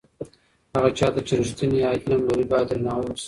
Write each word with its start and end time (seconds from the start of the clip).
هغه 0.75 0.89
چا 0.97 1.07
ته 1.13 1.21
چې 1.27 1.33
رښتینی 1.39 1.79
علم 1.89 2.21
لري 2.29 2.45
باید 2.51 2.67
درناوی 2.69 3.05
وسي. 3.07 3.19